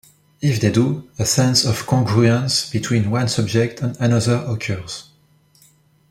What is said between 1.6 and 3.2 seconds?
of congruence between